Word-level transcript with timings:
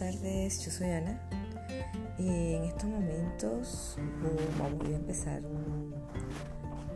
noches, 0.00 0.64
yo 0.64 0.72
soy 0.72 0.90
Ana 0.90 1.20
y 2.18 2.54
en 2.54 2.64
estos 2.64 2.84
momentos 2.84 3.96
vamos 4.58 4.86
a 4.86 4.90
empezar 4.90 5.40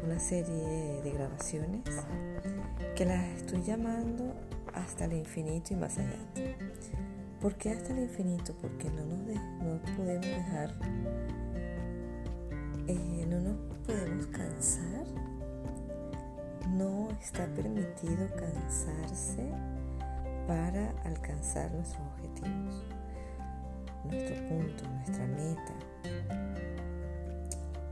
una 0.04 0.18
serie 0.18 1.00
de 1.02 1.12
grabaciones 1.12 1.82
que 2.96 3.04
las 3.04 3.24
estoy 3.36 3.62
llamando 3.62 4.34
hasta 4.74 5.04
el 5.04 5.12
infinito 5.12 5.74
y 5.74 5.76
más 5.76 5.96
allá. 5.98 6.18
¿Por 7.40 7.54
qué 7.54 7.70
hasta 7.70 7.92
el 7.92 8.00
infinito? 8.00 8.54
Porque 8.60 8.90
no 8.90 9.04
nos, 9.04 9.18
no 9.62 9.96
podemos 9.96 10.26
dejar, 10.26 10.74
eh, 12.88 13.26
no 13.28 13.40
nos 13.40 13.56
podemos 13.86 14.26
cansar, 14.26 15.06
no 16.70 17.08
está 17.20 17.46
permitido 17.54 18.28
cansarse 18.34 19.52
para 20.48 20.90
alcanzar 21.04 21.70
nuestros 21.72 22.02
objetivos, 22.16 22.77
nuestro 24.10 24.36
punto, 24.48 24.84
nuestra 24.88 25.26
meta. 25.26 25.74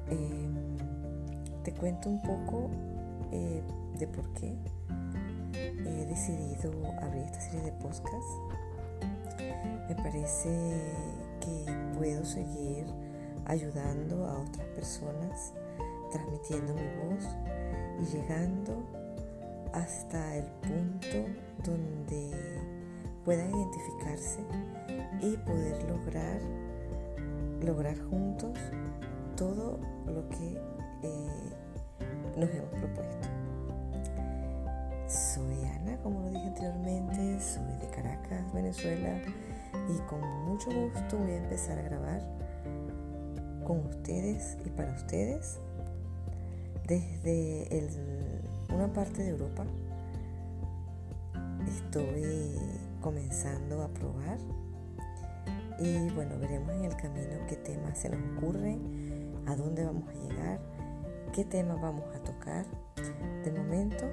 Em, 0.09 0.77
te 1.63 1.73
cuento 1.73 2.09
un 2.09 2.23
poco 2.23 2.71
eh, 3.33 3.63
de 3.99 4.07
por 4.07 4.33
qué 4.35 4.57
he 5.55 6.07
decidido 6.07 6.73
abrir 7.01 7.23
esta 7.25 7.41
serie 7.41 7.63
de 7.63 7.73
podcasts. 7.73 8.41
Me 9.89 9.95
parece 9.97 10.49
que 11.41 11.73
puedo 11.97 12.25
seguir 12.25 12.87
ayudando 13.47 14.27
a 14.27 14.41
otras 14.41 14.67
personas, 14.75 15.53
transmitiendo 16.11 16.75
mi 16.75 17.15
voz 17.15 17.25
y 18.01 18.17
llegando 18.17 18.85
hasta 19.73 20.37
el 20.37 20.45
punto 20.45 21.29
donde 21.65 22.31
puedan 23.25 23.51
identificarse 23.51 24.41
y 25.21 25.37
poder 25.39 25.83
lograr 25.89 26.41
lograr 27.63 27.99
juntos 27.99 28.59
todo 29.37 29.79
lo 30.07 30.29
que 30.29 30.59
eh, 31.03 31.53
nos 32.37 32.51
hemos 32.51 32.71
propuesto. 32.71 33.29
Soy 35.09 35.65
Ana, 35.65 35.97
como 36.03 36.21
lo 36.21 36.31
dije 36.31 36.47
anteriormente, 36.47 37.41
soy 37.41 37.79
de 37.81 37.89
Caracas, 37.95 38.53
Venezuela, 38.53 39.21
y 39.89 39.99
con 40.09 40.21
mucho 40.47 40.71
gusto 40.71 41.19
voy 41.19 41.33
a 41.33 41.37
empezar 41.37 41.79
a 41.79 41.83
grabar 41.83 42.21
con 43.65 43.87
ustedes 43.87 44.57
y 44.65 44.71
para 44.71 44.93
ustedes 44.93 45.59
desde 46.87 47.69
una 48.73 48.93
parte 48.93 49.23
de 49.23 49.31
Europa. 49.31 49.65
Estoy 51.67 52.55
comenzando 53.01 53.83
a 53.83 53.89
probar 53.89 54.39
y 55.79 56.11
bueno, 56.11 56.39
veremos 56.39 56.71
en 56.71 56.85
el 56.85 56.97
camino 56.97 57.47
qué 57.49 57.57
temas 57.57 57.99
se 57.99 58.09
nos 58.09 58.21
ocurren, 58.37 59.43
a 59.47 59.55
dónde 59.55 59.85
vamos 59.85 60.09
a 60.09 60.15
llegar, 60.15 60.61
qué 61.33 61.45
temas 61.45 61.81
vamos 61.81 62.05
a 62.15 62.19
tocar. 62.21 62.67
De 63.45 63.53
momento, 63.53 64.05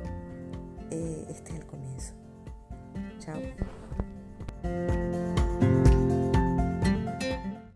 eh, 0.92 1.26
este 1.30 1.54
es 1.54 1.60
el 1.60 1.66
comienzo. 1.66 2.14
Chao. 3.20 3.40